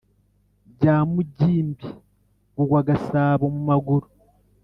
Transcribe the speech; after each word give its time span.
bya 0.73 0.95
mugimbi 1.11 1.87
bugwa 2.55 2.79
gasabo 2.87 3.45
mu 3.53 3.61
maguru! 3.69 4.07